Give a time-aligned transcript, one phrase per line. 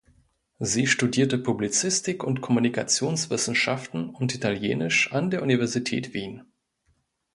[0.57, 6.41] Sie studierte Publizistik und Kommunikationswissenschaften und Italienisch an der Universität Wien.